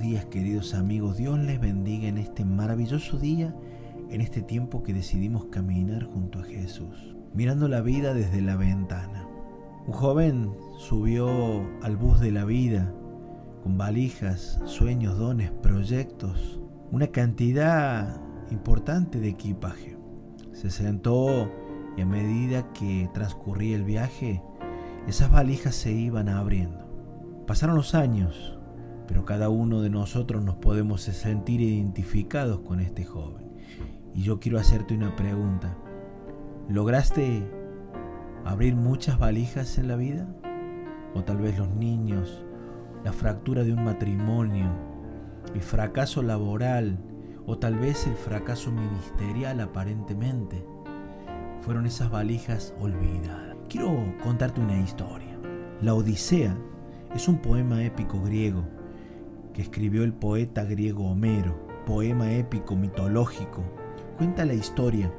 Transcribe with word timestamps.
días 0.00 0.24
queridos 0.26 0.74
amigos. 0.74 1.16
Dios 1.16 1.38
les 1.38 1.60
bendiga 1.60 2.08
en 2.08 2.18
este 2.18 2.44
maravilloso 2.44 3.18
día, 3.18 3.54
en 4.10 4.20
este 4.20 4.42
tiempo 4.42 4.82
que 4.82 4.92
decidimos 4.92 5.46
caminar 5.46 6.04
junto 6.04 6.40
a 6.40 6.44
Jesús, 6.44 7.16
mirando 7.34 7.68
la 7.68 7.80
vida 7.80 8.14
desde 8.14 8.40
la 8.40 8.56
ventana. 8.56 9.26
Un 9.86 9.92
joven 9.92 10.50
subió 10.78 11.28
al 11.82 11.96
bus 11.96 12.20
de 12.20 12.32
la 12.32 12.44
vida 12.44 12.92
con 13.62 13.78
valijas, 13.78 14.60
sueños, 14.64 15.18
dones, 15.18 15.50
proyectos, 15.50 16.60
una 16.90 17.08
cantidad 17.08 18.20
importante 18.50 19.20
de 19.20 19.28
equipaje. 19.28 19.96
Se 20.52 20.70
sentó 20.70 21.50
y 21.96 22.02
a 22.02 22.06
medida 22.06 22.72
que 22.72 23.10
transcurría 23.12 23.76
el 23.76 23.84
viaje, 23.84 24.42
esas 25.06 25.30
valijas 25.30 25.74
se 25.74 25.92
iban 25.92 26.28
abriendo. 26.28 27.44
Pasaron 27.46 27.76
los 27.76 27.94
años 27.94 28.55
pero 29.06 29.24
cada 29.24 29.48
uno 29.48 29.80
de 29.80 29.90
nosotros 29.90 30.44
nos 30.44 30.56
podemos 30.56 31.02
sentir 31.02 31.60
identificados 31.60 32.60
con 32.60 32.80
este 32.80 33.04
joven. 33.04 33.46
Y 34.14 34.22
yo 34.22 34.40
quiero 34.40 34.58
hacerte 34.58 34.94
una 34.94 35.14
pregunta. 35.14 35.76
¿Lograste 36.68 37.48
abrir 38.44 38.74
muchas 38.74 39.18
valijas 39.18 39.78
en 39.78 39.88
la 39.88 39.96
vida? 39.96 40.26
O 41.14 41.22
tal 41.24 41.38
vez 41.38 41.58
los 41.58 41.68
niños, 41.68 42.44
la 43.04 43.12
fractura 43.12 43.62
de 43.62 43.72
un 43.72 43.84
matrimonio, 43.84 44.70
el 45.54 45.62
fracaso 45.62 46.22
laboral, 46.22 46.98
o 47.46 47.58
tal 47.58 47.78
vez 47.78 48.06
el 48.06 48.16
fracaso 48.16 48.72
ministerial 48.72 49.60
aparentemente. 49.60 50.66
Fueron 51.60 51.86
esas 51.86 52.10
valijas 52.10 52.74
olvidadas. 52.80 53.56
Quiero 53.68 54.14
contarte 54.22 54.60
una 54.60 54.78
historia. 54.80 55.38
La 55.80 55.94
Odisea 55.94 56.56
es 57.14 57.28
un 57.28 57.38
poema 57.38 57.84
épico 57.84 58.20
griego 58.22 58.64
que 59.56 59.62
escribió 59.62 60.04
el 60.04 60.12
poeta 60.12 60.64
griego 60.64 61.10
Homero, 61.10 61.56
poema 61.86 62.30
épico 62.30 62.76
mitológico, 62.76 63.64
cuenta 64.18 64.44
la 64.44 64.52
historia 64.52 65.10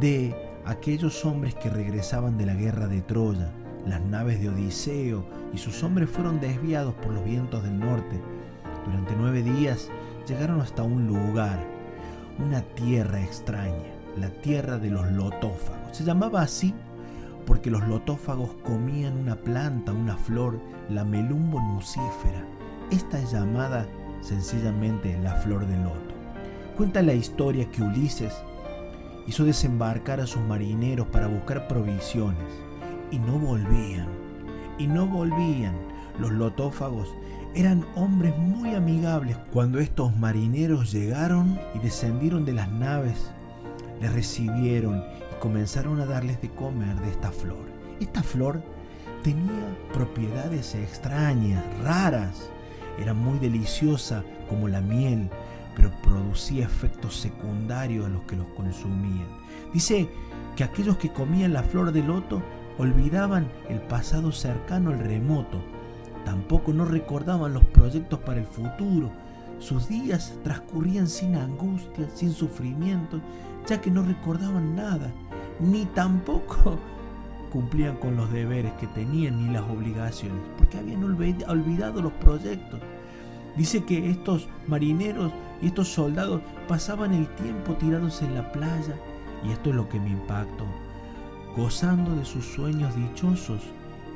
de 0.00 0.34
aquellos 0.64 1.26
hombres 1.26 1.54
que 1.56 1.68
regresaban 1.68 2.38
de 2.38 2.46
la 2.46 2.54
guerra 2.54 2.88
de 2.88 3.02
Troya. 3.02 3.52
Las 3.86 4.00
naves 4.00 4.40
de 4.40 4.48
Odiseo 4.48 5.26
y 5.52 5.58
sus 5.58 5.82
hombres 5.82 6.08
fueron 6.08 6.40
desviados 6.40 6.94
por 6.94 7.12
los 7.12 7.22
vientos 7.22 7.62
del 7.62 7.78
norte. 7.78 8.18
Durante 8.86 9.14
nueve 9.14 9.42
días 9.42 9.90
llegaron 10.26 10.62
hasta 10.62 10.82
un 10.82 11.06
lugar, 11.06 11.62
una 12.38 12.62
tierra 12.62 13.22
extraña, 13.22 13.92
la 14.16 14.30
tierra 14.40 14.78
de 14.78 14.88
los 14.88 15.06
lotófagos. 15.12 15.98
Se 15.98 16.04
llamaba 16.04 16.40
así 16.40 16.74
porque 17.46 17.70
los 17.70 17.86
lotófagos 17.86 18.52
comían 18.64 19.18
una 19.18 19.36
planta, 19.36 19.92
una 19.92 20.16
flor, 20.16 20.58
la 20.88 21.04
melumbo 21.04 21.60
nucífera, 21.60 22.46
esta 22.90 23.20
es 23.20 23.32
llamada 23.32 23.86
sencillamente 24.20 25.18
la 25.22 25.34
flor 25.36 25.66
del 25.66 25.82
loto. 25.82 26.14
Cuenta 26.76 27.02
la 27.02 27.14
historia 27.14 27.70
que 27.70 27.82
Ulises 27.82 28.34
hizo 29.26 29.44
desembarcar 29.44 30.20
a 30.20 30.26
sus 30.26 30.42
marineros 30.42 31.06
para 31.08 31.26
buscar 31.26 31.68
provisiones 31.68 32.52
y 33.10 33.18
no 33.18 33.38
volvían, 33.38 34.08
y 34.78 34.86
no 34.86 35.06
volvían. 35.06 35.74
Los 36.18 36.32
lotófagos 36.32 37.08
eran 37.54 37.84
hombres 37.96 38.36
muy 38.36 38.74
amigables. 38.74 39.36
Cuando 39.52 39.78
estos 39.78 40.16
marineros 40.16 40.92
llegaron 40.92 41.58
y 41.74 41.78
descendieron 41.78 42.44
de 42.44 42.52
las 42.52 42.70
naves, 42.70 43.30
les 44.00 44.12
recibieron 44.12 44.98
y 44.98 45.40
comenzaron 45.40 46.00
a 46.00 46.06
darles 46.06 46.40
de 46.40 46.50
comer 46.50 46.96
de 46.96 47.10
esta 47.10 47.30
flor. 47.30 47.68
Esta 48.00 48.22
flor 48.22 48.62
tenía 49.22 49.76
propiedades 49.92 50.74
extrañas, 50.74 51.62
raras, 51.82 52.50
era 52.98 53.14
muy 53.14 53.38
deliciosa 53.38 54.24
como 54.48 54.68
la 54.68 54.80
miel, 54.80 55.30
pero 55.76 55.90
producía 56.02 56.64
efectos 56.64 57.16
secundarios 57.16 58.06
a 58.06 58.08
los 58.08 58.22
que 58.22 58.36
los 58.36 58.46
consumían. 58.48 59.28
Dice 59.72 60.08
que 60.56 60.64
aquellos 60.64 60.96
que 60.96 61.12
comían 61.12 61.52
la 61.52 61.62
flor 61.62 61.92
de 61.92 62.02
loto 62.02 62.42
olvidaban 62.78 63.48
el 63.68 63.80
pasado 63.80 64.32
cercano 64.32 64.90
al 64.90 64.98
remoto, 64.98 65.62
tampoco 66.24 66.72
no 66.72 66.84
recordaban 66.84 67.54
los 67.54 67.64
proyectos 67.66 68.18
para 68.20 68.40
el 68.40 68.46
futuro. 68.46 69.10
Sus 69.58 69.88
días 69.88 70.34
transcurrían 70.42 71.06
sin 71.06 71.36
angustia, 71.36 72.08
sin 72.14 72.32
sufrimiento, 72.32 73.20
ya 73.66 73.80
que 73.80 73.90
no 73.90 74.02
recordaban 74.02 74.74
nada, 74.74 75.12
ni 75.60 75.84
tampoco 75.86 76.78
cumplían 77.50 77.96
con 77.96 78.16
los 78.16 78.32
deberes 78.32 78.72
que 78.74 78.86
tenían 78.86 79.46
ni 79.46 79.52
las 79.52 79.62
obligaciones, 79.62 80.42
porque 80.56 80.78
habían 80.78 81.04
olvidado 81.04 82.00
los 82.00 82.12
proyectos. 82.14 82.80
Dice 83.56 83.84
que 83.84 84.10
estos 84.10 84.48
marineros 84.66 85.32
y 85.60 85.66
estos 85.66 85.88
soldados 85.88 86.40
pasaban 86.68 87.12
el 87.12 87.28
tiempo 87.34 87.74
tirados 87.74 88.22
en 88.22 88.34
la 88.34 88.50
playa, 88.52 88.94
y 89.44 89.50
esto 89.50 89.70
es 89.70 89.76
lo 89.76 89.88
que 89.88 90.00
me 90.00 90.10
impactó, 90.10 90.64
gozando 91.56 92.14
de 92.14 92.24
sus 92.24 92.44
sueños 92.44 92.94
dichosos 92.96 93.60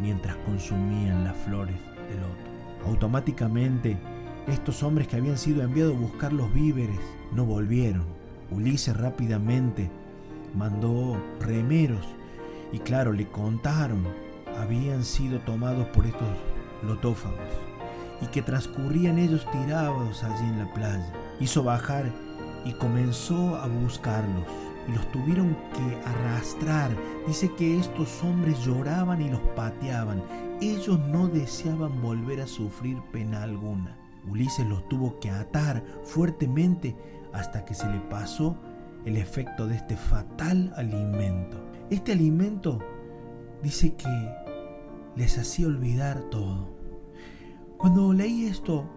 mientras 0.00 0.36
consumían 0.36 1.24
las 1.24 1.36
flores 1.38 1.76
del 2.08 2.20
loto. 2.20 2.86
Automáticamente, 2.86 3.96
estos 4.46 4.82
hombres 4.82 5.08
que 5.08 5.16
habían 5.16 5.38
sido 5.38 5.62
enviados 5.62 5.96
a 5.96 6.00
buscar 6.00 6.32
los 6.32 6.52
víveres 6.52 6.98
no 7.32 7.44
volvieron. 7.44 8.04
Ulises 8.50 8.96
rápidamente 8.96 9.88
mandó 10.54 11.16
remeros 11.40 12.06
y 12.72 12.78
claro, 12.78 13.12
le 13.12 13.28
contaron, 13.28 14.06
habían 14.58 15.04
sido 15.04 15.38
tomados 15.40 15.86
por 15.88 16.06
estos 16.06 16.28
lotófagos 16.82 17.38
y 18.20 18.26
que 18.26 18.42
transcurrían 18.42 19.18
ellos 19.18 19.46
tirados 19.50 20.24
allí 20.24 20.48
en 20.48 20.58
la 20.58 20.72
playa. 20.72 21.12
Hizo 21.40 21.62
bajar 21.62 22.10
y 22.64 22.72
comenzó 22.72 23.56
a 23.56 23.66
buscarlos 23.66 24.44
y 24.88 24.92
los 24.92 25.10
tuvieron 25.12 25.56
que 25.74 26.08
arrastrar. 26.08 26.90
Dice 27.26 27.52
que 27.54 27.78
estos 27.78 28.22
hombres 28.22 28.64
lloraban 28.64 29.20
y 29.20 29.28
los 29.28 29.40
pateaban. 29.56 30.22
Ellos 30.60 30.98
no 30.98 31.28
deseaban 31.28 32.00
volver 32.00 32.40
a 32.40 32.46
sufrir 32.46 33.00
pena 33.12 33.42
alguna. 33.42 33.96
Ulises 34.28 34.66
los 34.66 34.88
tuvo 34.88 35.18
que 35.18 35.30
atar 35.30 35.82
fuertemente 36.04 36.96
hasta 37.32 37.64
que 37.64 37.74
se 37.74 37.88
le 37.88 37.98
pasó 37.98 38.56
el 39.04 39.16
efecto 39.16 39.66
de 39.66 39.76
este 39.76 39.96
fatal 39.96 40.72
alimento. 40.76 41.71
Este 41.92 42.12
alimento 42.12 42.78
dice 43.62 43.92
que 43.92 44.08
les 45.14 45.36
hacía 45.36 45.66
olvidar 45.66 46.22
todo. 46.30 46.70
Cuando 47.76 48.14
leí 48.14 48.46
esto, 48.46 48.88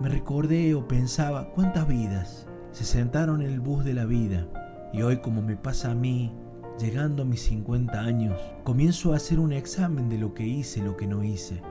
me 0.00 0.08
recordé 0.08 0.74
o 0.74 0.88
pensaba 0.88 1.52
cuántas 1.52 1.86
vidas 1.86 2.48
se 2.72 2.82
sentaron 2.82 3.42
en 3.42 3.50
el 3.52 3.60
bus 3.60 3.84
de 3.84 3.94
la 3.94 4.06
vida 4.06 4.48
y 4.92 5.02
hoy 5.02 5.18
como 5.18 5.40
me 5.40 5.54
pasa 5.54 5.92
a 5.92 5.94
mí, 5.94 6.32
llegando 6.80 7.22
a 7.22 7.26
mis 7.26 7.42
50 7.42 8.00
años, 8.00 8.40
comienzo 8.64 9.12
a 9.12 9.18
hacer 9.18 9.38
un 9.38 9.52
examen 9.52 10.08
de 10.08 10.18
lo 10.18 10.34
que 10.34 10.44
hice, 10.44 10.82
lo 10.82 10.96
que 10.96 11.06
no 11.06 11.22
hice. 11.22 11.62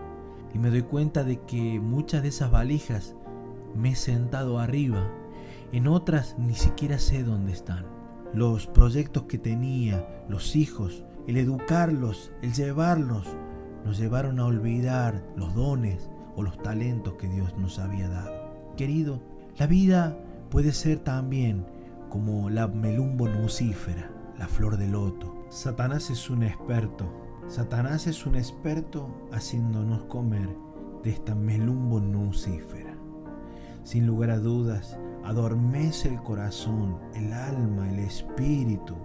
Y 0.54 0.58
me 0.58 0.70
doy 0.70 0.84
cuenta 0.84 1.26
de 1.26 1.42
que 1.42 1.82
muchas 1.82 2.22
de 2.22 2.30
esas 2.30 2.50
valijas 2.50 3.14
me 3.76 3.90
he 3.90 3.96
sentado 3.96 4.58
arriba, 4.58 5.06
en 5.74 5.88
otras 5.88 6.38
ni 6.40 6.56
siquiera 6.56 6.98
sé 6.98 7.24
dónde 7.24 7.52
están 7.52 8.01
los 8.34 8.68
proyectos 8.68 9.24
que 9.24 9.38
tenía, 9.38 10.26
los 10.30 10.56
hijos, 10.56 11.04
el 11.28 11.38
educarlos, 11.38 12.32
el 12.42 12.54
llevarlos, 12.54 13.28
nos 13.86 13.98
llevaron 13.98 14.40
a 14.40 14.46
olvidar 14.46 15.24
los 15.36 15.54
dones 15.54 16.10
o 16.36 16.44
los 16.44 16.62
talentos 16.62 17.16
que 17.16 17.28
Dios 17.28 17.58
nos 17.58 17.80
había 17.80 18.08
dado. 18.10 18.74
Querido, 18.78 19.22
la 19.58 19.68
vida 19.68 20.18
puede 20.50 20.72
ser 20.72 21.00
también 21.00 21.66
como 22.10 22.50
la 22.50 22.68
melumbo 22.68 23.28
nucífera, 23.28 24.12
la 24.38 24.48
flor 24.48 24.78
de 24.78 24.88
loto. 24.88 25.46
Satanás 25.50 26.10
es 26.10 26.30
un 26.30 26.44
experto. 26.44 27.10
Satanás 27.48 28.08
es 28.08 28.26
un 28.26 28.36
experto 28.36 29.10
haciéndonos 29.32 30.04
comer 30.06 30.50
de 31.04 31.10
esta 31.10 31.36
melumbo 31.36 32.00
nucífera. 32.00 32.96
Sin 33.84 34.06
lugar 34.06 34.30
a 34.30 34.40
dudas, 34.40 34.98
adormece 35.24 36.10
el 36.10 36.22
corazón, 36.22 36.98
el 37.14 37.32
alma, 37.34 37.90
el 37.90 38.00
espíritu, 38.00 38.96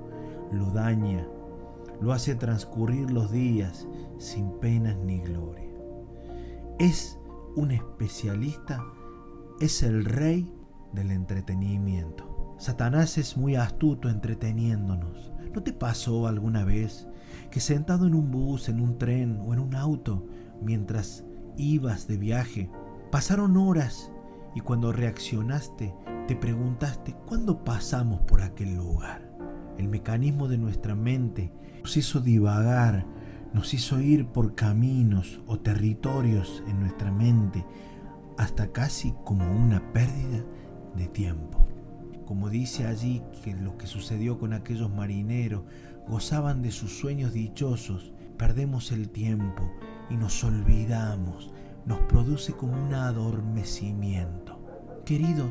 lo 0.52 0.70
daña, 0.70 1.26
lo 2.00 2.12
hace 2.12 2.34
transcurrir 2.34 3.10
los 3.10 3.30
días 3.30 3.86
sin 4.18 4.50
penas 4.60 4.96
ni 4.96 5.20
gloria. 5.20 5.70
Es 6.78 7.18
un 7.56 7.70
especialista, 7.70 8.84
es 9.60 9.82
el 9.82 10.04
rey 10.04 10.52
del 10.92 11.10
entretenimiento. 11.10 12.54
Satanás 12.58 13.18
es 13.18 13.36
muy 13.36 13.56
astuto 13.56 14.08
entreteniéndonos. 14.08 15.32
¿No 15.54 15.62
te 15.62 15.72
pasó 15.72 16.26
alguna 16.26 16.64
vez 16.64 17.06
que 17.50 17.60
sentado 17.60 18.06
en 18.06 18.14
un 18.14 18.30
bus, 18.30 18.68
en 18.68 18.80
un 18.80 18.98
tren 18.98 19.40
o 19.46 19.54
en 19.54 19.60
un 19.60 19.74
auto, 19.74 20.26
mientras 20.60 21.24
ibas 21.56 22.06
de 22.06 22.16
viaje, 22.18 22.70
pasaron 23.10 23.56
horas 23.56 24.10
y 24.56 24.62
cuando 24.62 24.90
reaccionaste 24.90 25.94
te 26.26 26.34
preguntaste 26.34 27.14
cuándo 27.26 27.62
pasamos 27.62 28.22
por 28.22 28.40
aquel 28.40 28.74
lugar. 28.74 29.30
El 29.76 29.86
mecanismo 29.88 30.48
de 30.48 30.56
nuestra 30.56 30.94
mente 30.94 31.52
nos 31.82 31.94
hizo 31.98 32.20
divagar, 32.20 33.06
nos 33.52 33.74
hizo 33.74 34.00
ir 34.00 34.28
por 34.28 34.54
caminos 34.54 35.42
o 35.46 35.60
territorios 35.60 36.64
en 36.66 36.80
nuestra 36.80 37.12
mente 37.12 37.66
hasta 38.38 38.72
casi 38.72 39.14
como 39.24 39.44
una 39.44 39.92
pérdida 39.92 40.42
de 40.96 41.06
tiempo. 41.06 41.68
Como 42.24 42.48
dice 42.48 42.86
allí 42.86 43.22
que 43.44 43.54
lo 43.54 43.76
que 43.76 43.86
sucedió 43.86 44.38
con 44.38 44.54
aquellos 44.54 44.90
marineros, 44.90 45.64
gozaban 46.08 46.62
de 46.62 46.70
sus 46.70 46.98
sueños 46.98 47.34
dichosos, 47.34 48.14
perdemos 48.38 48.90
el 48.90 49.10
tiempo 49.10 49.70
y 50.08 50.16
nos 50.16 50.42
olvidamos, 50.44 51.52
nos 51.86 52.00
produce 52.00 52.52
como 52.52 52.74
un 52.74 52.92
adormecimiento. 52.92 54.60
Querido, 55.04 55.50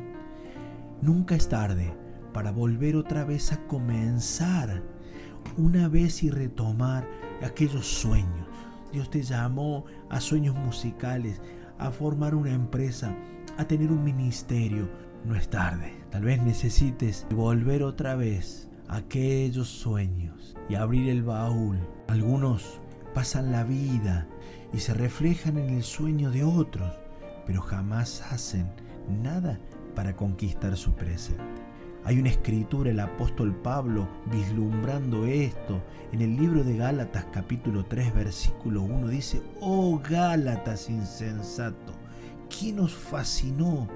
nunca 1.01 1.35
es 1.35 1.47
tarde 1.47 1.93
para 2.33 2.51
volver 2.51 2.97
otra 2.97 3.23
vez 3.23 3.53
a 3.53 3.65
comenzar, 3.67 4.83
una 5.57 5.87
vez 5.87 6.23
y 6.23 6.29
retomar 6.29 7.07
aquellos 7.41 7.87
sueños. 7.87 8.47
Dios 8.91 9.09
te 9.09 9.23
llamó 9.23 9.85
a 10.09 10.19
sueños 10.19 10.55
musicales, 10.55 11.41
a 11.79 11.91
formar 11.91 12.35
una 12.35 12.51
empresa, 12.51 13.15
a 13.57 13.65
tener 13.65 13.91
un 13.91 14.03
ministerio. 14.03 14.89
No 15.23 15.35
es 15.35 15.49
tarde. 15.49 15.93
Tal 16.11 16.23
vez 16.23 16.41
necesites 16.41 17.25
volver 17.33 17.83
otra 17.83 18.15
vez 18.15 18.69
a 18.87 18.97
aquellos 18.97 19.69
sueños 19.69 20.55
y 20.69 20.75
abrir 20.75 21.09
el 21.09 21.23
baúl. 21.23 21.79
Algunos 22.07 22.79
pasan 23.13 23.51
la 23.51 23.63
vida 23.63 24.27
y 24.73 24.79
se 24.79 24.93
reflejan 24.93 25.57
en 25.57 25.69
el 25.69 25.83
sueño 25.83 26.31
de 26.31 26.43
otros, 26.43 26.91
pero 27.45 27.61
jamás 27.61 28.21
hacen 28.31 28.69
nada 29.21 29.59
para 29.95 30.15
conquistar 30.15 30.75
su 30.75 30.93
presente. 30.93 31.43
Hay 32.03 32.19
una 32.19 32.29
escritura, 32.29 32.91
el 32.91 32.99
apóstol 32.99 33.55
Pablo, 33.55 34.07
vislumbrando 34.31 35.25
esto, 35.25 35.81
en 36.11 36.21
el 36.21 36.35
libro 36.35 36.63
de 36.63 36.77
Gálatas 36.77 37.25
capítulo 37.33 37.85
3 37.85 38.13
versículo 38.13 38.83
1, 38.83 39.07
dice, 39.07 39.41
oh 39.59 39.99
Gálatas 40.07 40.89
insensato, 40.89 41.93
¿quién 42.47 42.79
os 42.79 42.93
fascinó 42.93 43.87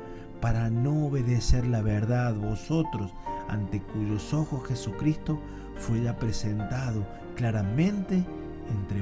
para 0.42 0.70
no 0.70 1.06
obedecer 1.06 1.68
la 1.68 1.82
verdad 1.82 2.34
vosotros, 2.34 3.14
ante 3.48 3.82
cuyos 3.82 4.34
ojos 4.34 4.68
Jesucristo 4.68 5.40
fue 5.76 6.02
ya 6.02 6.18
presentado 6.18 7.06
claramente 7.36 8.24
entre 8.70 9.02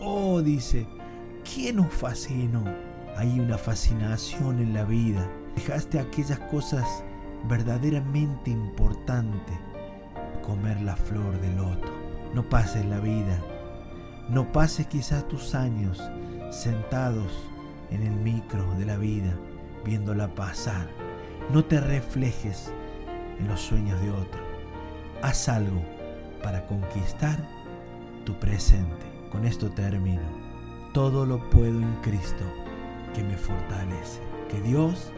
Oh, 0.00 0.40
dice, 0.42 0.86
¿quién 1.44 1.80
os 1.80 1.92
fascinó? 1.92 2.64
Hay 3.16 3.38
una 3.40 3.58
fascinación 3.58 4.60
en 4.60 4.74
la 4.74 4.84
vida. 4.84 5.28
Dejaste 5.56 5.98
aquellas 5.98 6.38
cosas 6.38 7.04
verdaderamente 7.48 8.50
importante 8.50 9.52
comer 10.42 10.80
la 10.80 10.96
flor 10.96 11.40
del 11.40 11.56
loto. 11.56 11.92
No 12.34 12.48
pases 12.48 12.84
la 12.86 13.00
vida, 13.00 13.38
no 14.28 14.50
pases 14.52 14.86
quizás 14.86 15.26
tus 15.28 15.54
años 15.54 16.02
sentados 16.50 17.32
en 17.90 18.02
el 18.02 18.12
micro 18.12 18.74
de 18.74 18.86
la 18.86 18.96
vida, 18.96 19.36
viéndola 19.84 20.34
pasar. 20.34 20.88
No 21.52 21.64
te 21.64 21.80
reflejes 21.80 22.72
en 23.38 23.48
los 23.48 23.60
sueños 23.60 24.00
de 24.00 24.10
otro. 24.10 24.40
Haz 25.22 25.48
algo 25.48 25.82
para 26.42 26.66
conquistar 26.66 27.38
tu 28.24 28.38
presente. 28.38 29.11
Con 29.32 29.46
esto 29.46 29.70
termino. 29.70 30.20
Todo 30.92 31.24
lo 31.24 31.48
puedo 31.48 31.80
en 31.80 31.94
Cristo 32.02 32.44
que 33.14 33.24
me 33.24 33.38
fortalece. 33.38 34.20
Que 34.50 34.60
Dios 34.60 35.10